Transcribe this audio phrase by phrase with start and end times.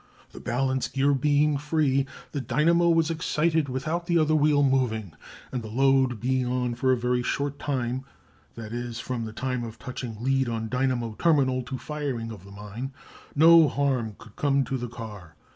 [0.31, 5.13] The balance gear being free, the dynamo was excited without the other wheel moving,
[5.51, 8.03] and the load being on for a very short time
[8.55, 12.51] (that is, from the time of touching lead on dynamo terminal to firing of the
[12.51, 12.91] mine)
[13.35, 15.35] no harm could come to the car.